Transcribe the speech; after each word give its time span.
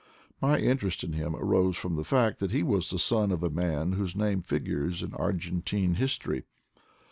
My 0.41 0.57
interest 0.57 1.03
in 1.03 1.13
him 1.13 1.35
arose 1.35 1.77
from 1.77 1.95
the 1.95 2.03
fact 2.03 2.39
that 2.39 2.49
he 2.49 2.63
was 2.63 2.89
the 2.89 2.97
son 2.97 3.31
of 3.31 3.43
a 3.43 3.51
man 3.51 3.91
whose 3.93 4.15
name 4.15 4.41
figures 4.41 5.03
in 5.03 5.11
Argen 5.11 5.63
tine 5.63 5.93
history. 5.93 6.45